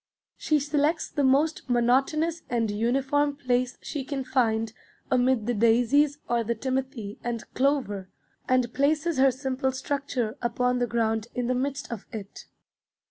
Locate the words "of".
11.91-12.07